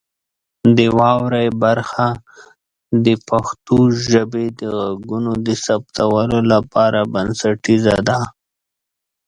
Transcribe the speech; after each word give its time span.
د 0.77 0.79
واورئ 0.97 1.47
برخه 1.63 2.07
د 3.05 3.07
پښتو 3.29 3.77
ژبې 4.09 4.45
د 4.61 4.63
غږونو 4.79 5.31
د 5.45 5.47
ثبتولو 5.65 6.37
لپاره 6.53 6.99
بنسټیزه 7.13 7.97
ده. 8.07 8.19